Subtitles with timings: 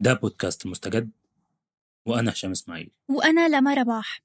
[0.00, 1.10] ده بودكاست مستجد.
[2.06, 2.90] وأنا هشام إسماعيل.
[3.08, 4.22] وأنا لما رباح.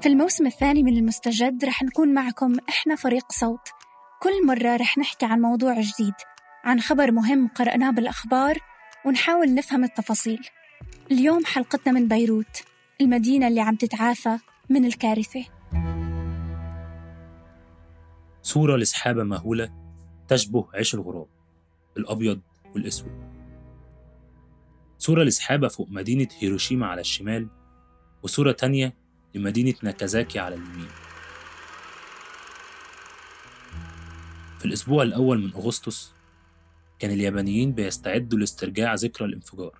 [0.00, 3.68] في الموسم الثاني من المستجد رح نكون معكم إحنا فريق صوت.
[4.22, 6.14] كل مرة رح نحكي عن موضوع جديد
[6.64, 8.58] عن خبر مهم قرأناه بالأخبار
[9.06, 10.40] ونحاول نفهم التفاصيل.
[11.10, 12.62] اليوم حلقتنا من بيروت
[13.00, 14.38] المدينة اللي عم تتعافى
[14.70, 15.44] من الكارثة.
[18.42, 19.72] صورة لسحابة مهولة
[20.28, 21.26] تشبه عيش الغراب
[21.96, 22.40] الأبيض
[22.74, 23.32] والأسود.
[24.98, 27.48] صورة لسحابة فوق مدينة هيروشيما على الشمال
[28.22, 28.94] وصورة تانية
[29.34, 30.88] لمدينة ناكازاكي على اليمين.
[34.58, 36.12] في الأسبوع الأول من أغسطس
[36.98, 39.78] كان اليابانيين بيستعدوا لاسترجاع ذكرى الانفجار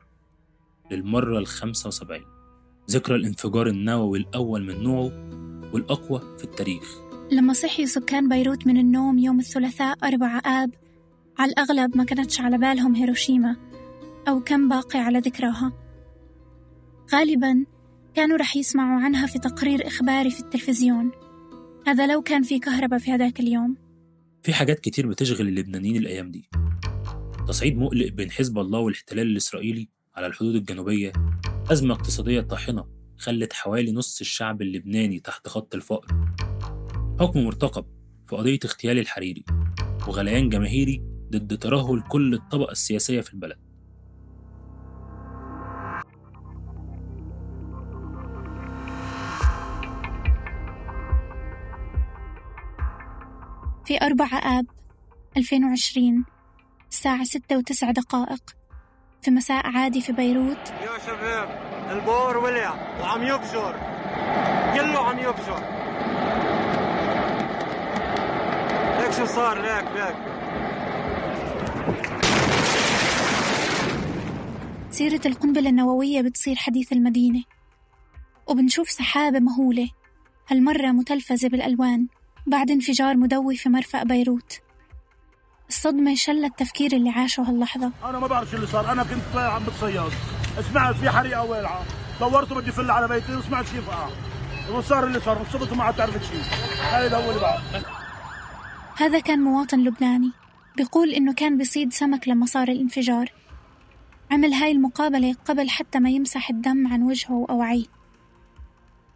[0.91, 2.27] للمرة الخمسة وسبعين
[2.91, 5.13] ذكرى الانفجار النووي الأول من نوعه
[5.73, 7.12] والأقوى في التاريخ.
[7.31, 10.71] لما صحي سكان بيروت من النوم يوم الثلاثاء أربعة آب
[11.39, 13.57] على الأغلب ما كانتش على بالهم هيروشيما
[14.29, 15.73] أو كم باقي على ذكراها.
[17.13, 17.65] غالبا
[18.15, 21.11] كانوا رح يسمعوا عنها في تقرير إخباري في التلفزيون.
[21.87, 23.77] هذا لو كان في كهرباء في هذاك اليوم.
[24.43, 26.49] في حاجات كتير بتشغل اللبنانيين الأيام دي.
[27.49, 31.13] تصعيد مقلق بين حزب الله والاحتلال الإسرائيلي على الحدود الجنوبية.
[31.71, 32.85] أزمة اقتصادية طاحنة
[33.19, 36.07] خلت حوالي نص الشعب اللبناني تحت خط الفقر.
[37.21, 37.85] حكم مرتقب
[38.27, 39.45] في قضية اغتيال الحريري
[40.09, 43.59] وغليان جماهيري ضد ترهل كل الطبقة السياسية في البلد.
[53.85, 54.67] في أربعة آب
[55.37, 56.25] 2020
[56.91, 58.43] الساعة ستة وتسع دقائق
[59.23, 60.69] في مساء عادي في بيروت.
[60.71, 61.49] يا شباب
[61.91, 63.73] البور ولع وعم يبجر
[64.75, 65.82] كله عم يبجر
[69.17, 70.17] شو صار ليك ليك
[74.91, 77.43] سيرة القنبلة النووية بتصير حديث المدينة.
[78.47, 79.89] وبنشوف سحابة مهولة
[80.51, 82.07] هالمرة متلفزة بالألوان
[82.47, 84.61] بعد انفجار مدوي في مرفأ بيروت.
[85.69, 87.91] الصدمة شلت التفكير اللي عاشه هاللحظة.
[88.05, 88.93] أنا ما بعرف شو اللي صار.
[88.93, 90.13] أنا كنت طالع عم بتصيد.
[90.71, 91.85] سمعت في حريقة والعه
[92.21, 94.09] دورت بدي فل على بيتي وسمعت شيء فقع
[94.73, 95.41] وصار اللي صار.
[95.41, 96.43] انصبت وما عاد تعرفت شيء.
[96.81, 97.61] هاي الأول اللي بعد.
[99.03, 100.31] هذا كان مواطن لبناني
[100.77, 103.33] بيقول إنه كان بيصيد سمك لما صار الانفجار.
[104.31, 107.85] عمل هاي المقابلة قبل حتى ما يمسح الدم عن وجهه وأوعيه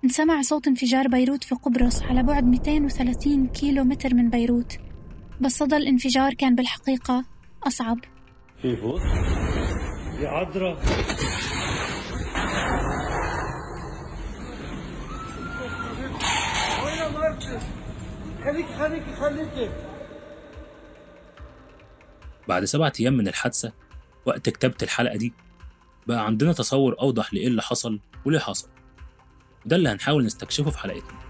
[0.04, 4.78] انسمع صوت انفجار بيروت في قبرص على بعد 230 كيلو متر من بيروت.
[5.40, 7.24] بس صدى الانفجار كان بالحقيقة
[7.62, 7.98] أصعب.
[8.62, 9.00] في فوت
[10.20, 10.76] يا عذرا
[18.46, 19.70] خليك خليك خليك.
[22.48, 23.72] بعد سبعة أيام من الحادثة
[24.26, 25.32] وقت كتابة الحلقة دي
[26.06, 28.68] بقى عندنا تصور أوضح لإيه اللي حصل وليه حصل.
[29.66, 31.26] وده اللي هنحاول نستكشفه في حلقتنا.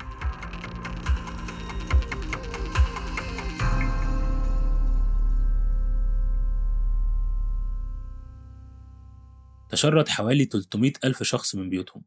[9.68, 12.02] تشرد حوالي 300 ألف شخص من بيوتهم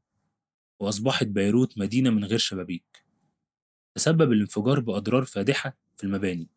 [0.79, 3.08] وأصبحت بيروت مدينة من غير شبابيك.
[3.99, 6.47] تسبب الانفجار بأضرار فادحة في المباني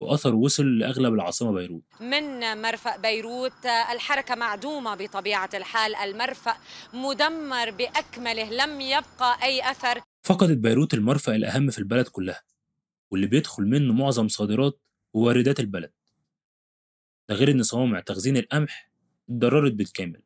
[0.00, 1.82] وأثر وصل لأغلب العاصمة بيروت.
[2.00, 6.56] من مرفأ بيروت الحركة معدومة بطبيعة الحال المرفأ
[6.94, 10.00] مدمر بأكمله لم يبقى أي أثر.
[10.22, 12.42] فقدت بيروت المرفأ الأهم في البلد كلها
[13.10, 14.80] واللي بيدخل منه معظم صادرات
[15.12, 15.92] وواردات البلد.
[17.28, 18.90] ده غير إن صوامع تخزين القمح
[19.30, 20.22] اتضررت بالكامل.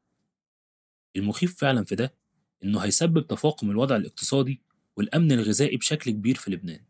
[1.16, 2.14] المخيف فعلا في ده
[2.64, 4.62] إنه هيسبب تفاقم الوضع الاقتصادي
[4.96, 6.80] والأمن الغذائي بشكل كبير في لبنان.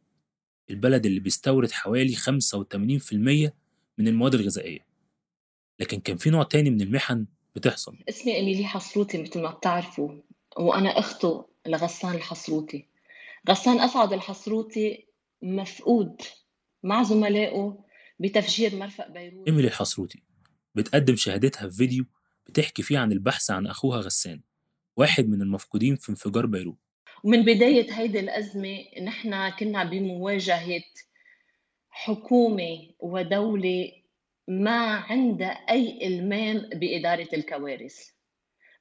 [0.71, 3.53] البلد اللي بيستورد حوالي 85%
[3.99, 4.87] من المواد الغذائية.
[5.81, 7.27] لكن كان في نوع تاني من المحن
[7.57, 7.99] بتحصل.
[8.09, 10.21] اسمي إيميلي حصروتي مثل ما بتعرفوا
[10.57, 12.89] وأنا أخته لغسان الحصروتي.
[13.49, 15.07] غسان أسعد الحصروتي
[15.43, 16.23] مفقود
[16.83, 17.85] مع زملائه
[18.21, 19.49] بتفجير مرفأ بيروت.
[19.49, 20.23] إيميلي الحصروتي
[20.75, 22.05] بتقدم شهادتها في فيديو
[22.47, 24.41] بتحكي فيه عن البحث عن أخوها غسان
[24.97, 26.79] واحد من المفقودين في انفجار بيروت.
[27.23, 30.83] ومن بداية هيدي الأزمة نحن كنا بمواجهة
[31.91, 33.93] حكومة ودولة
[34.49, 37.97] ما عندها أي إلمام بإدارة الكوارث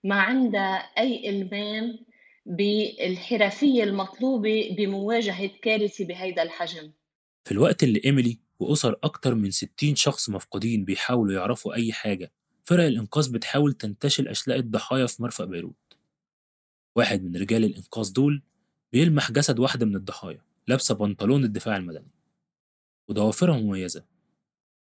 [0.03, 1.99] ما عندها أي إلمام
[2.45, 6.91] بالحرفية المطلوبة بمواجهة كارثة بهيدا الحجم.
[7.43, 12.31] في الوقت اللي إيميلي وأسر أكتر من 60 شخص مفقودين بيحاولوا يعرفوا أي حاجة
[12.63, 15.80] فرق الإنقاذ بتحاول تنتشل أشلاء الضحايا في مرفأ بيروت.
[16.95, 18.41] واحد من رجال الإنقاذ دول
[18.93, 22.11] بيلمح جسد واحدة من الضحايا لابسة بنطلون الدفاع المدني.
[23.09, 24.05] وضوافرها مميزة.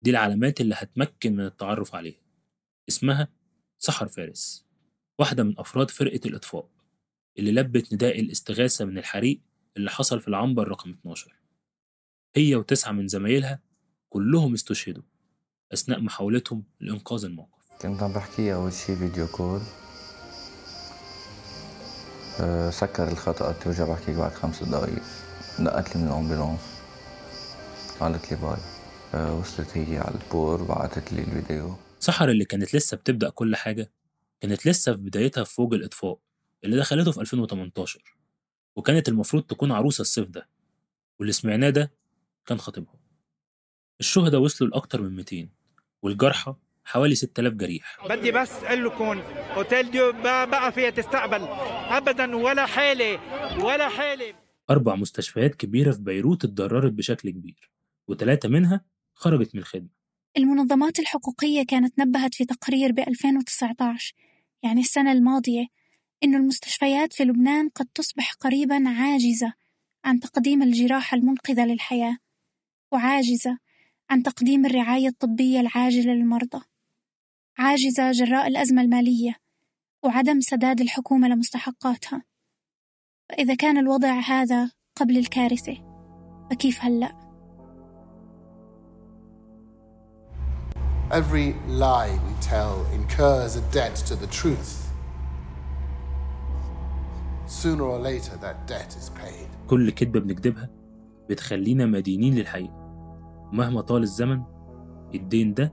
[0.02, 2.20] دي العلامات اللي هتمكن من التعرف عليها.
[2.88, 3.28] اسمها
[3.78, 4.66] سحر فارس
[5.18, 6.68] واحدة من أفراد فرقة الإطفاء
[7.38, 9.40] اللي لبت نداء الاستغاثة من الحريق
[9.76, 11.34] اللي حصل في العنبر رقم 12
[12.36, 13.60] هي وتسعة من زمايلها
[14.08, 15.02] كلهم استشهدوا
[15.72, 17.64] أثناء محاولتهم لإنقاذ الموقف.
[17.82, 19.60] كنت عم بحكيها أول شي فيديو كول.
[22.70, 25.02] سكر الخط قلت له بحكيك بعد خمس دقايق.
[25.58, 26.60] دقت لي من ال ambulance.
[28.00, 28.56] قالت لي باي.
[29.14, 31.76] أه وصلت هي على البور بعتت لي الفيديو.
[32.00, 33.90] سحر اللي كانت لسه بتبدأ كل حاجة
[34.40, 36.18] كانت لسه في بدايتها في فوج الإطفاء
[36.64, 38.16] اللي دخلته في 2018
[38.76, 40.48] وكانت المفروض تكون عروسة الصيف ده.
[41.18, 41.90] واللي سمعناه ده
[42.46, 42.94] كان خطيبها.
[44.00, 45.48] الشهداء وصلوا لأكتر من 200
[46.02, 46.54] والجرحى
[46.84, 47.96] حوالي 6000 جريح.
[48.08, 49.20] بدي بس أقول لكم
[49.56, 51.42] أوتيل ديو ما بقى فيها تستقبل.
[51.88, 53.20] ابدا ولا حالة
[53.64, 54.34] ولا حالة.
[54.70, 57.70] أربع مستشفيات كبيرة في بيروت اتضررت بشكل كبير
[58.08, 58.84] وثلاثة منها
[59.14, 59.88] خرجت من الخدمة.
[60.36, 64.14] المنظمات الحقوقية كانت نبهت في تقرير ب 2019
[64.62, 65.66] يعني السنة الماضية
[66.24, 69.52] إنه المستشفيات في لبنان قد تصبح قريبا عاجزة
[70.04, 72.16] عن تقديم الجراحة المنقذة للحياة
[72.92, 73.58] وعاجزة
[74.10, 76.60] عن تقديم الرعاية الطبية العاجلة للمرضى.
[77.58, 79.36] عاجزة جراء الأزمة المالية
[80.04, 82.22] وعدم سداد الحكومة لمستحقاتها
[83.28, 85.76] فإذا كان الوضع هذا قبل الكارثة
[86.50, 87.24] فكيف هلأ؟
[91.10, 94.72] Every lie we tell incurs a debt to the truth.
[97.46, 99.48] Sooner or later, that debt is paid.
[99.68, 100.70] كل كذبة بنكذبها
[101.30, 102.74] بتخلينا مدينين للحقيقة
[103.52, 104.42] ومهما طال الزمن
[105.14, 105.72] الدين ده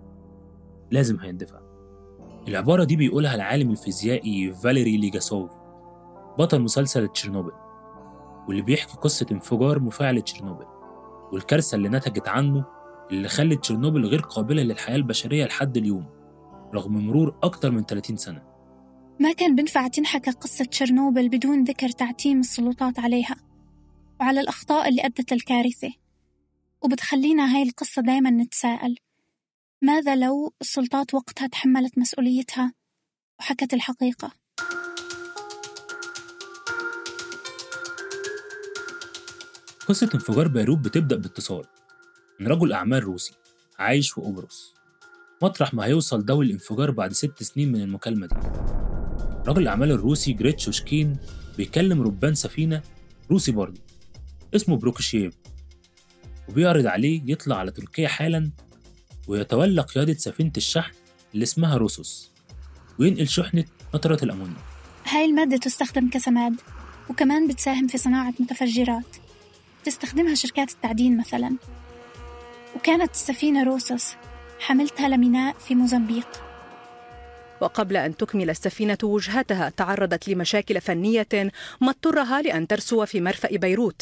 [0.91, 1.59] لازم هيندفع
[2.47, 5.51] العبارة دي بيقولها العالم الفيزيائي فاليري ليجاسوف
[6.39, 7.51] بطل مسلسل تشيرنوبل
[8.47, 10.65] واللي بيحكي قصة انفجار مفاعل تشيرنوبل
[11.33, 12.65] والكارثة اللي نتجت عنه
[13.11, 16.05] اللي خلت تشيرنوبل غير قابلة للحياة البشرية لحد اليوم
[16.73, 18.43] رغم مرور أكتر من 30 سنة.
[19.19, 23.35] ما كان بنفع تنحكى قصة تشيرنوبل بدون ذكر تعتيم السلطات عليها
[24.19, 25.93] وعلى الأخطاء اللي أدت للكارثة
[26.83, 28.95] وبتخلينا هاي القصة دايما نتساءل.
[29.83, 32.73] ماذا لو السلطات وقتها تحملت مسؤوليتها
[33.39, 34.31] وحكت الحقيقة؟
[39.87, 41.63] قصة انفجار بيروت بتبدأ باتصال
[42.39, 43.33] من رجل أعمال روسي
[43.79, 44.73] عايش في قبرص
[45.41, 48.35] مطرح ما هيوصل ضوء الانفجار بعد ست سنين من المكالمة دي.
[49.47, 51.17] رجل الأعمال الروسي جريتشوشكين
[51.57, 52.81] بيكلم ربان سفينة
[53.31, 53.81] روسي برضه
[54.55, 55.33] اسمه بروكشييف
[56.49, 58.51] وبيعرض عليه يطلع على تركيا حالا
[59.31, 60.91] ويتولى قيادة سفينة الشحن
[61.33, 62.31] اللي اسمها روسوس
[62.99, 64.57] وينقل شحنة نترة الأمونيوم.
[65.05, 66.55] هاي المادة تستخدم كسماد
[67.09, 69.17] وكمان بتساهم في صناعة متفجرات.
[69.83, 71.55] تستخدمها شركات التعدين مثلا.
[72.75, 74.13] وكانت السفينة روسوس
[74.59, 76.27] حملتها لميناء في موزمبيق.
[77.61, 81.51] وقبل أن تكمل السفينة وجهتها تعرضت لمشاكل فنية
[81.81, 84.01] ما اضطرها لأن ترسو في مرفأ بيروت.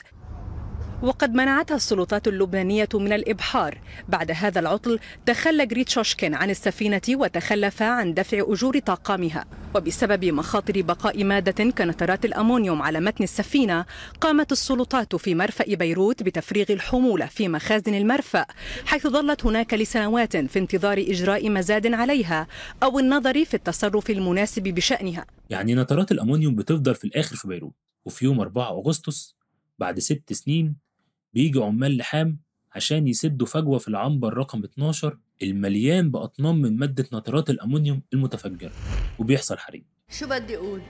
[1.04, 3.78] وقد منعتها السلطات اللبنانية من الإبحار.
[4.10, 9.46] بعد هذا العطل تخلى جريتشوشكين عن السفينة وتخلف عن دفع أجور طاقمها.
[9.75, 13.86] وبسبب مخاطر بقاء مادة كنترات الأمونيوم على متن السفينة
[14.22, 18.46] قامت السلطات في مرفأ بيروت بتفريغ الحمولة في مخازن المرفأ
[18.86, 22.48] حيث ظلت هناك لسنوات في انتظار إجراء مزاد عليها
[22.84, 25.25] أو النظر في التصرف المناسب بشأنها.
[25.50, 27.74] يعني نترات الأمونيوم بتفضل في الآخر في بيروت
[28.06, 29.36] وفي يوم 4 أغسطس
[29.79, 30.88] بعد ست سنين
[31.33, 32.39] بيجي عمال لحام
[32.75, 38.71] عشان يسدوا فجوة في العنبر رقم 12 المليان بأطنان من مادة نترات الأمونيوم المتفجرة.
[39.19, 39.83] وبيحصل حريق.
[40.09, 40.81] شو بدي أقول؟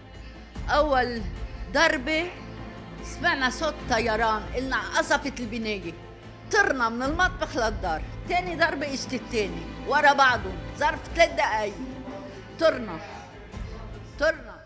[0.70, 1.22] أول
[1.74, 2.32] ضربة
[3.04, 4.42] سمعنا صوت طيران.
[4.56, 5.94] قلنا قصفت البناية.
[6.52, 8.02] طرنا من المطبخ للدار.
[8.30, 9.62] تاني ضربة اجت التاني.
[9.88, 10.58] ورا بعضهم.
[10.78, 11.74] ظرف ثلاث دقايق.
[12.60, 13.00] طرنا.
[14.20, 14.60] طرنا.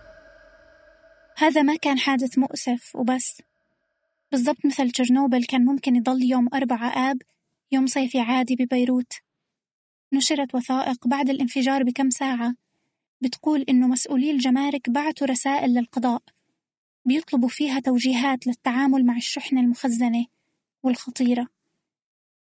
[1.38, 3.42] هذا ما كان حادث مؤسف وبس.
[4.34, 7.18] بالضبط مثل تشيرنوبل كان ممكن يضل يوم أربعة آب
[7.72, 9.14] يوم صيفي عادي ببيروت.
[10.14, 12.56] نشرت وثائق بعد الانفجار بكم ساعة.
[13.22, 16.22] بتقول إنه مسؤولي الجمارك بعتوا رسائل للقضاء.
[17.06, 20.26] بيطلبوا فيها توجيهات للتعامل مع الشحنة المخزنة
[20.84, 21.48] والخطيرة.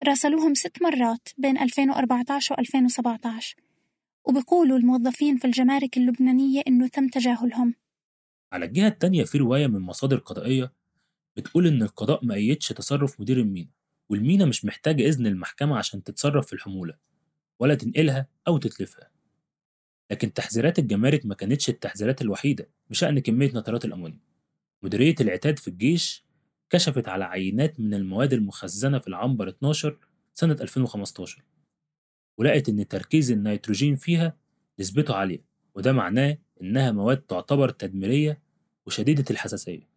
[0.07, 3.57] راسلوهم ست مرات بين 2014 و 2017
[4.25, 7.75] وبيقولوا الموظفين في الجمارك اللبنانية إنه تم تجاهلهم.
[8.53, 10.80] على الجهة التانية في رواية من مصادر قضائية
[11.37, 13.71] بتقول إن القضاء ما أيدش تصرف مدير المينا
[14.09, 16.95] والمينا مش محتاجة إذن المحكمة عشان تتصرف في الحمولة
[17.59, 19.11] ولا تنقلها أو تتلفها.
[20.11, 24.21] لكن تحذيرات الجمارك ما كانتش التحذيرات الوحيدة بشأن كمية نترات الأمونيوم.
[24.83, 26.25] مديرية العتاد في الجيش
[26.71, 29.99] كشفت على عينات من المواد المخزنة في العنبر 12
[30.35, 31.43] سنة 2015
[32.39, 34.37] ولقت إن تركيز النيتروجين فيها
[34.81, 35.45] نسبته عالية
[35.75, 38.41] وده معناه إنها مواد تعتبر تدميرية
[38.87, 39.89] وشديدة الحساسية.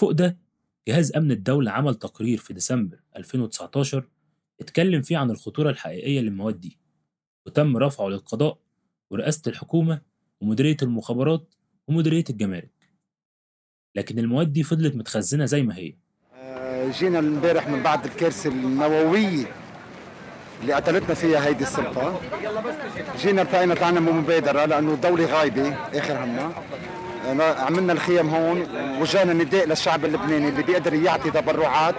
[0.00, 0.36] فوق ده
[0.88, 4.08] جهاز أمن الدولة عمل تقرير في ديسمبر 2019
[4.60, 6.78] اتكلم فيه عن الخطورة الحقيقية للمواد دي
[7.46, 8.58] وتم رفعه للقضاء
[9.10, 10.00] ورئاسة الحكومة
[10.40, 11.54] ومديرية المخابرات
[11.88, 12.70] ومديرية الجمارك.
[13.94, 15.94] لكن المواد دي فضلت متخزنة زي ما هي.
[16.98, 19.46] جينا امبارح من بعد الكارثة النووية
[20.62, 22.20] اللي قتلتنا فيها هيدي السلطة.
[23.18, 26.52] جينا التقينا طلعنا بمبادرة لأنه الدولة غايبة آخر همنا
[27.40, 28.60] عملنا الخيم هون
[29.00, 31.94] وجانا نداء للشعب اللبناني اللي بيقدر يعطي تبرعات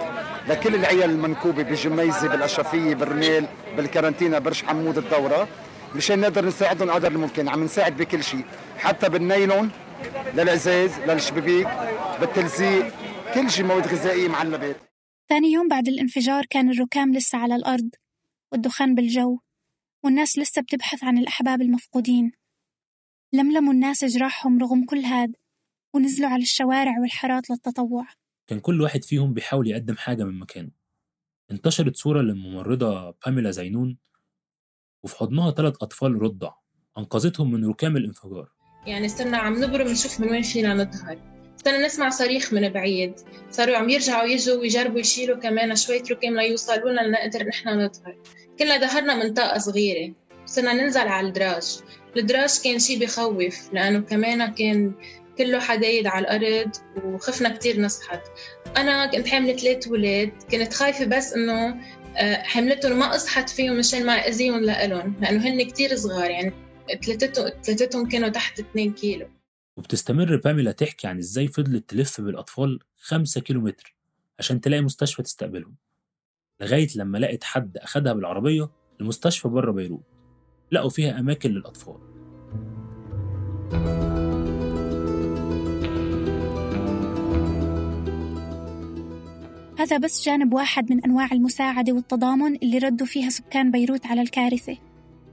[0.48, 5.48] لكل العيال المنكوبة بجميزة بالأشرفية بالرمال بالكارنتينا برش حمود الدورة
[5.94, 7.48] مشان نقدر نساعدهم قدر الممكن.
[7.48, 8.44] عم نساعد بكل شيء
[8.78, 9.70] حتى بالنايلون
[10.34, 11.68] للعزاز للشبابيك
[12.20, 12.92] بالتلزيق
[13.34, 14.76] كل شيء مواد غذائية معلبات
[15.28, 17.90] ثاني يوم بعد الانفجار كان الركام لسه على الأرض
[18.52, 19.38] والدخان بالجو
[20.04, 22.32] والناس لسه بتبحث عن الأحباب المفقودين.
[23.34, 25.36] لملموا الناس جراحهم رغم كل هاد
[25.94, 28.06] ونزلوا على الشوارع والحارات للتطوع.
[28.46, 30.70] كان كل واحد فيهم بيحاول يقدم حاجة من مكانه.
[31.50, 33.98] انتشرت صورة للممرضة باميلا زينون
[35.02, 36.52] وفي حضنها ثلاث أطفال رضع
[36.98, 38.48] أنقذتهم من ركام الانفجار.
[38.86, 41.18] يعني صرنا عم نبرم نشوف من وين فينا نظهر.
[41.64, 43.14] صرنا نسمع صريخ من بعيد.
[43.50, 48.16] صاروا عم يرجعوا يجوا ويجربوا يشيلوا كمان شوية ركام ليوصلوا لنا لنقدر نحن نظهر.
[48.58, 50.14] كنا ظهرنا منطقة صغيرة.
[50.46, 51.80] صرنا ننزل على الدراج.
[52.16, 54.92] الدراج كان شيء بخوف لأنه كمان كان
[55.38, 56.70] كله حدايد على الأرض
[57.04, 58.20] وخفنا كتير نصحت.
[58.76, 61.80] أنا كنت حاملة ثلاث ولاد كنت خايفة بس إنه
[62.42, 66.52] حملتهم ما أصحت فيهم مشان ما أذيهم لإلهم لأنه هن كتير صغار يعني
[67.04, 69.28] ثلاثتهم ثلاثتهم كانوا تحت 2 كيلو.
[69.76, 73.96] وبتستمر باميلا تحكي عن إزاي فضلت تلف بالأطفال خمسة كيلومتر
[74.38, 75.76] عشان تلاقي مستشفى تستقبلهم.
[76.60, 80.11] لغاية لما لقت حد أخدها بالعربية لمستشفى بره بيروت.
[80.72, 81.96] لقوا فيها أماكن للأطفال.
[89.78, 94.76] هذا بس جانب واحد من أنواع المساعدة والتضامن اللي ردوا فيها سكان بيروت على الكارثة.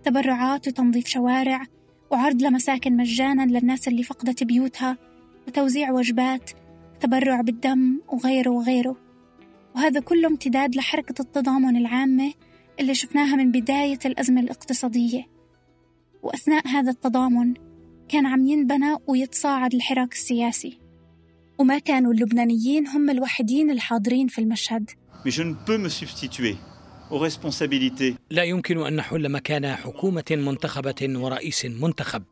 [0.04, 1.66] تبرعات وتنظيف شوارع
[2.12, 4.98] وعرض لمساكن مجانا للناس اللي فقدت بيوتها
[5.48, 6.52] وتوزيع وجبات
[7.00, 8.98] تبرع بالدم وغيره وغيره.
[9.76, 12.34] وهذا كله امتداد لحركة التضامن العامة
[12.80, 15.26] اللي شفناها من بداية الأزمة الاقتصادية.
[16.24, 17.54] وأثناء هذا التضامن
[18.10, 20.80] كان عم ينبنى ويتصاعد الحراك السياسي.
[21.58, 24.90] وما كانوا اللبنانيين هم الوحيدين الحاضرين في المشهد.
[28.30, 32.24] لا يمكن أن نحل مكان حكومة منتخبة ورئيس منتخب.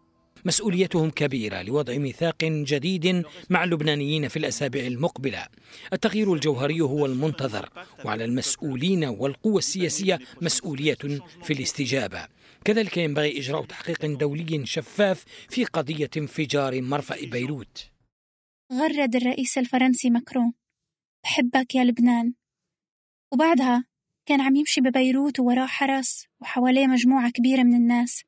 [0.45, 5.47] مسؤوليتهم كبيرة لوضع ميثاق جديد مع اللبنانيين في الأسابيع المقبلة.
[5.93, 7.69] التغيير الجوهري هو المنتظر
[8.05, 10.97] وعلى المسؤولين والقوى السياسية مسؤولية
[11.43, 12.27] في الاستجابة.
[12.65, 17.91] كذلك ينبغي إجراء تحقيق دولي شفاف في قضية انفجار مرفأ بيروت.
[18.73, 20.53] غرد الرئيس الفرنسي ماكرون.
[21.23, 22.33] بحبك يا لبنان.
[23.33, 23.85] وبعدها
[24.25, 28.26] كان عم يمشي ببيروت ووراه حرس وحواليه مجموعة كبيرة من الناس.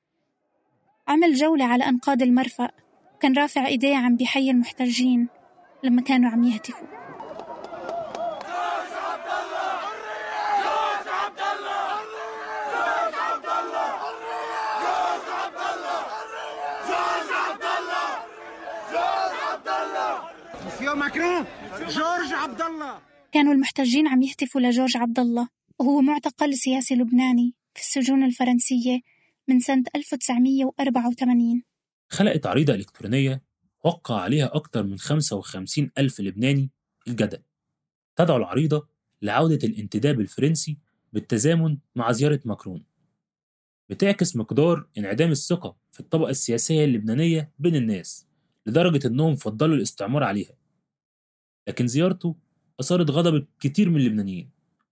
[1.09, 2.69] عمل جولة على أنقاض المرفأ؟
[3.15, 5.27] وكان رافع إيديه عم بيحيي المحتجين
[5.83, 6.87] لما كانوا عم يهتفوا.
[20.95, 21.45] ماكرون
[21.89, 22.99] جورج عبد الله
[23.31, 25.47] كانوا المحتجين عم يهتفوا لجورج عبد الله
[25.79, 28.99] وهو معتقل سياسي لبناني في السجون الفرنسية
[29.49, 31.63] من سنة 1984
[32.09, 33.43] خلقت عريضة إلكترونية
[33.83, 36.71] وقع عليها أكثر من 55 ألف لبناني
[37.07, 37.41] الجدل.
[38.15, 38.87] تدعو العريضة
[39.21, 40.77] لعودة الانتداب الفرنسي
[41.13, 42.83] بالتزامن مع زيارة ماكرون.
[43.89, 48.27] بتعكس مقدار انعدام الثقة في الطبقة السياسية اللبنانية بين الناس
[48.65, 50.53] لدرجة إنهم فضلوا الاستعمار عليها.
[51.67, 52.35] لكن زيارته
[52.79, 54.49] أثارت غضب كتير من اللبنانيين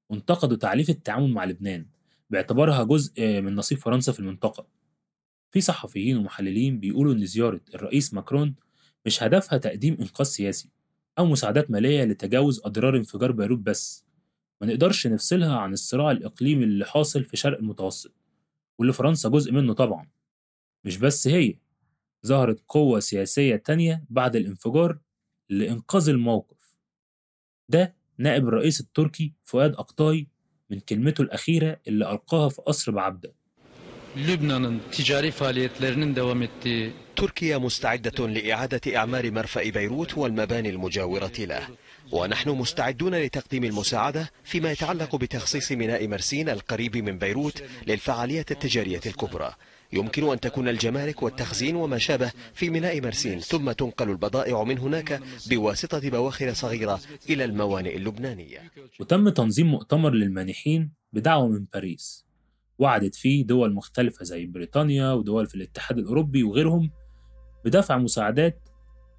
[0.09, 1.96] وانتقدوا تعريف التعامل مع لبنان.
[2.29, 4.67] باعتبارها جزء من نصيب فرنسا في المنطقة.
[5.51, 8.55] في صحفيين ومحللين بيقولوا إن زيارة الرئيس ماكرون
[9.05, 10.69] مش هدفها تقديم إنقاذ سياسي
[11.19, 14.05] أو مساعدات مالية لتجاوز أضرار انفجار بيروت بس.
[14.61, 18.13] ما نقدرش نفصلها عن الصراع الإقليمي اللي حاصل في شرق المتوسط
[18.79, 20.09] واللي فرنسا جزء منه طبعا.
[20.85, 21.55] مش بس هي
[22.25, 24.99] ظهرت قوة سياسية تانية بعد الانفجار
[25.49, 26.77] لإنقاذ الموقف.
[27.69, 30.27] ده نائب الرئيس التركي فؤاد أقطاي
[30.69, 33.31] من كلمته الأخيرة اللي ألقاها في قصر بعبدة
[34.27, 41.63] Lübnan'ın ticari faaliyetlerinin devam ettiği تركيا مستعدة لإعادة إعمار مرفأ بيروت والمباني المجاورة له.
[42.11, 49.53] ونحن مستعدون لتقديم المساعدة فيما يتعلق بتخصيص ميناء مرسين القريب من بيروت للفعالية التجارية الكبرى.
[49.93, 55.21] يمكن أن تكون الجمارك والتخزين وما شابه في ميناء مرسين ثم تنقل البضائع من هناك
[55.49, 58.71] بواسطة بواخر صغيرة إلى الموانئ اللبنانية.
[58.99, 62.25] وتم تنظيم مؤتمر للمانحين بدعوة من باريس.
[62.79, 66.91] وعدت فيه دول مختلفة زي بريطانيا ودول في الاتحاد الأوروبي وغيرهم
[67.65, 68.59] بدفع مساعدات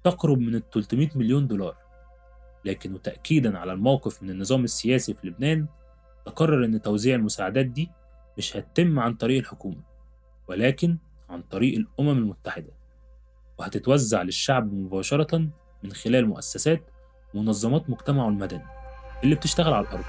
[0.03, 1.75] تقرب من ال 300 مليون دولار.
[2.65, 5.67] لكن وتأكيدا على الموقف من النظام السياسي في لبنان
[6.25, 7.89] تقرر أن توزيع المساعدات دي
[8.37, 9.88] مش هتتم عن طريق الحكومة.
[10.49, 10.97] ولكن
[11.29, 12.71] عن طريق الأمم المتحدة
[13.59, 15.49] وهتتوزع للشعب مباشرة
[15.83, 16.81] من خلال مؤسسات
[17.33, 18.63] ومنظمات مجتمعه المدني
[19.23, 20.05] اللي بتشتغل على الأرض.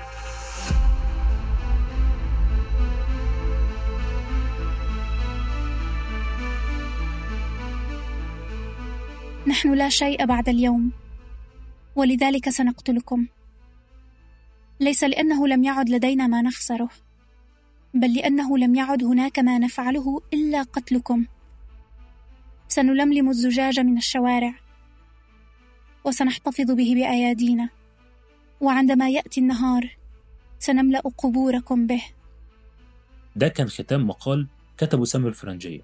[9.46, 10.92] نحن لا شيء بعد اليوم
[11.96, 13.26] ولذلك سنقتلكم.
[14.80, 16.88] ليس لأنه لم يعد لدينا ما نخسره.
[17.94, 21.26] بل لأنه لم يعد هناك ما نفعله إلا قتلكم.
[22.68, 24.54] سنلملم الزجاج من الشوارع
[26.04, 27.68] وسنحتفظ به بأيادينا
[28.60, 29.96] وعندما يأتي النهار
[30.58, 32.02] سنملأ قبوركم به.
[33.36, 34.46] ده كان ختام مقال
[34.78, 35.80] كتبه سامي الفرنجية.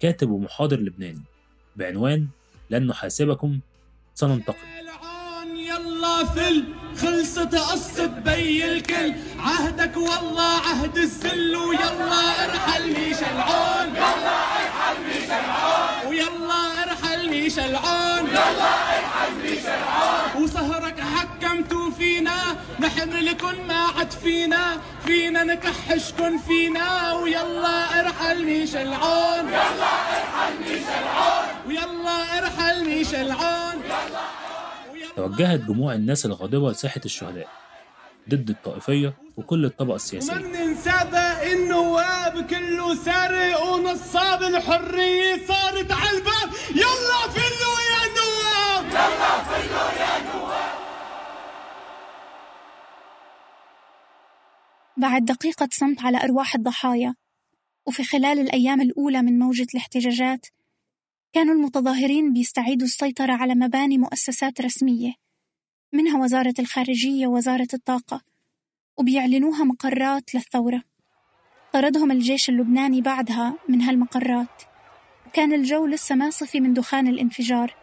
[0.00, 1.22] كاتب ومحاضر لبناني
[1.76, 2.28] بعنوان
[2.70, 3.60] لن نحاسبكم
[4.14, 4.68] سننتقم
[5.56, 6.85] يلا فل.
[7.02, 9.14] خلصت قصة بي الكل.
[9.38, 13.96] عهدك والله عهد الذل ويلا ارحل ميش العون.
[13.96, 18.26] يلا ارحل ميش العون ويلا ارحل ميش العون.
[18.30, 22.36] يلا ارحل ميش العون وسهرك حكمتوا فينا
[22.80, 24.80] نحملكن ما عد فينا.
[25.06, 27.12] فينا نكحشكن فينا.
[27.12, 29.48] ويلا ارحل ميش العون.
[29.48, 31.46] يلا ارحل ميش العون.
[31.66, 33.82] ويلا ارحل ميش العون.
[35.16, 37.48] توجهت جموع الناس الغاضبة لساحة الشهداء
[38.28, 40.32] ضد الطائفية وكل الطبقة السياسية.
[40.32, 46.48] ومن سابق النواب كله سارق ونصاب الحرية صارت على الباب.
[46.70, 48.84] يلا فلوا يا نواب.
[48.90, 50.76] يلا فلوا يا نواب.
[54.96, 57.14] بعد دقيقة صمت على أرواح الضحايا
[57.86, 60.46] وفي خلال الأيام الأولى من موجة الاحتجاجات
[61.36, 65.12] كانوا المتظاهرين بيستعيدوا السيطرة على مباني مؤسسات رسمية
[65.92, 68.22] منها وزارة الخارجية ووزارة الطاقة
[68.96, 70.82] وبيعلنوها مقرات للثورة.
[71.72, 74.62] طردهم الجيش اللبناني بعدها من هالمقرات.
[75.26, 77.74] وكان الجو لسه ما صفي من دخان الانفجار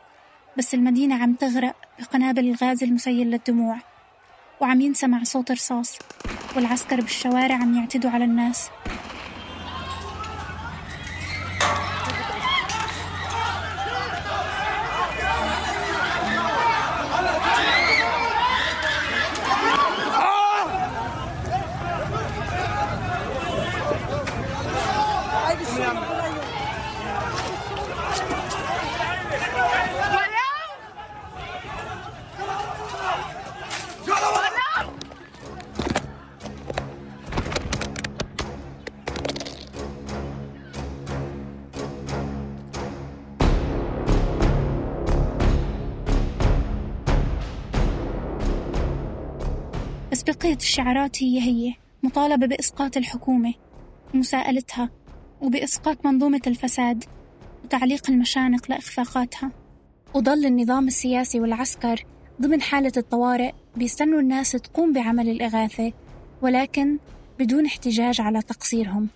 [0.58, 3.80] بس المدينة عم تغرق بقنابل الغاز المسيل للدموع
[4.62, 5.98] وعم ينسمع صوت رصاص
[6.56, 8.70] والعسكر بالشوارع عم يعتدوا على الناس.
[50.43, 53.53] بس بقية الشعارات هي هي مطالبة بإسقاط الحكومة
[54.13, 54.89] ومساءلتها
[55.41, 57.03] وبإسقاط منظومة الفساد
[57.63, 59.51] وتعليق المشانق لإخفاقاتها.
[60.13, 62.06] وظل النظام السياسي والعسكر
[62.41, 65.93] ضمن حالة الطوارئ بيستنوا الناس تقوم بعمل الإغاثة
[66.41, 66.97] ولكن
[67.39, 69.08] بدون احتجاج على تقصيرهم.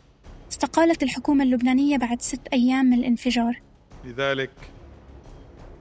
[0.52, 3.62] استقالت الحكومة اللبنانية بعد ست أيام من الانفجار.
[4.06, 4.52] لذلك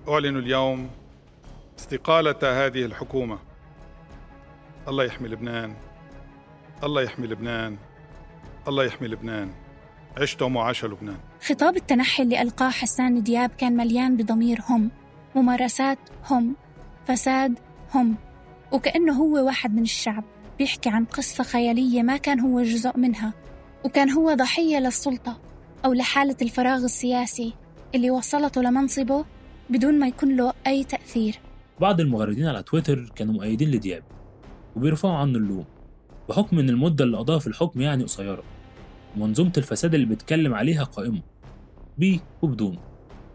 [0.09, 0.91] أعلن اليوم
[1.79, 3.39] استقالة هذه الحكومة.
[4.89, 5.75] الله يحمي لبنان.
[6.85, 7.77] الله يحمي لبنان.
[8.69, 9.51] الله يحمي لبنان.
[10.17, 11.17] عشتم وعاش لبنان.
[11.49, 14.91] خطاب التنحي اللي ألقاه حسان دياب كان مليان بضمير هم
[15.35, 15.99] ممارسات
[16.31, 16.57] هم
[17.07, 17.59] فساد
[17.95, 18.17] هم
[18.73, 20.25] وكأنه هو واحد من الشعب
[20.59, 23.33] بيحكي عن قصة خيالية ما كان هو جزء منها
[23.85, 25.41] وكان هو ضحية للسلطة
[25.85, 27.55] أو لحالة الفراغ السياسي
[27.95, 29.25] اللي وصلته لمنصبه
[29.71, 31.41] بدون ما يكون له أي تأثير.
[31.81, 34.03] بعض المغردين على تويتر كانوا مؤيدين لدياب.
[34.77, 35.65] وبيرفعوا عنه اللوم
[36.29, 38.43] بحكم إن المدة اللي قضاها في الحكم يعني قصيرة
[39.17, 41.23] ومنظومة الفساد اللي بيتكلم عليها قائمة
[41.99, 42.79] بيه وبدونه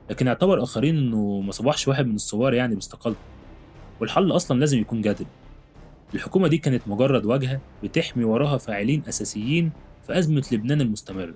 [0.09, 3.19] لكن اعتبر آخرين إنه ما صبحش واحد من الثوار يعني باستقالته
[3.99, 5.25] والحل أصلا لازم يكون جدل.
[6.13, 9.71] الحكومة دي كانت مجرد واجهة بتحمي وراها فاعلين أساسيين
[10.07, 11.33] في أزمة لبنان المستمرة.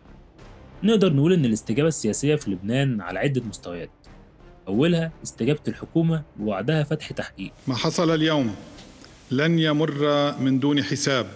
[0.84, 3.90] نقدر نقول إن الاستجابة السياسية في لبنان على عدة مستويات.
[4.68, 7.52] أولها استجابة الحكومة بوعدها فتح تحقيق.
[7.68, 8.56] ما حصل اليوم.
[9.32, 11.32] لن يمر من دون حساب.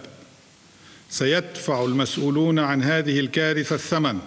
[1.08, 4.18] سيدفع المسؤولون عن هذه الكارثة الثمن.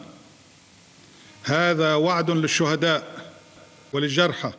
[1.44, 3.34] هذا وعد للشهداء
[3.94, 4.54] وللجرحى.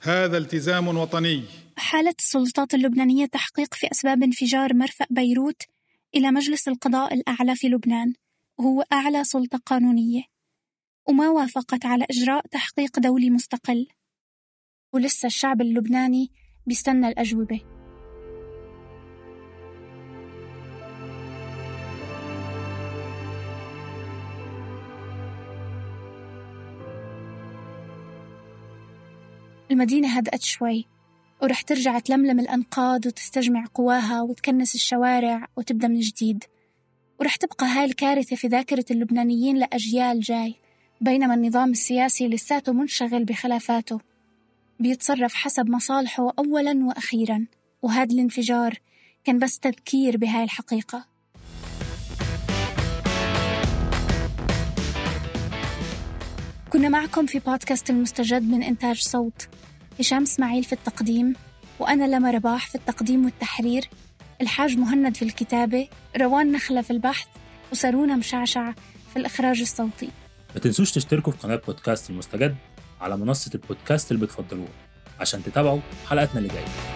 [0.00, 1.44] هذا التزام وطني.
[1.76, 5.62] حالت السلطات اللبنانية تحقيق في أسباب انفجار مرفأ بيروت
[6.14, 8.14] إلى مجلس القضاء الأعلى في لبنان.
[8.58, 10.22] وهو أعلى سلطة قانونية.
[11.08, 13.86] وما وافقت على إجراء تحقيق دولي مستقل.
[14.92, 16.30] ولسه الشعب اللبناني
[16.66, 17.75] بيستنى الأجوبة.
[29.76, 30.86] المدينة هدأت شوي
[31.42, 36.44] ورح ترجع تلملم الأنقاض وتستجمع قواها وتكنس الشوارع وتبدأ من جديد.
[37.20, 40.54] ورح تبقى هاي الكارثة في ذاكرة اللبنانيين لأجيال جاي
[41.00, 44.00] بينما النظام السياسي لساته منشغل بخلافاته.
[44.80, 47.46] بيتصرف حسب مصالحه أولا وأخيرا
[47.82, 48.78] وهذا الانفجار
[49.24, 51.06] كان بس تذكير بهاي الحقيقة.
[56.76, 59.48] كنا معكم في بودكاست المستجد من إنتاج صوت
[60.00, 61.34] هشام إسماعيل في التقديم
[61.78, 63.88] وأنا لما رباح في التقديم والتحرير
[64.40, 65.88] الحاج مهند في الكتابة
[66.20, 67.26] روان نخلة في البحث
[67.72, 68.72] وسارونا مشعشع
[69.10, 70.10] في الإخراج الصوتي.
[70.54, 72.56] ما تنسوش تشتركوا في قناة بودكاست المستجد
[73.00, 74.72] على منصة البودكاست اللي بتفضلوها
[75.20, 76.95] عشان تتابعوا حلقاتنا اللي جاية.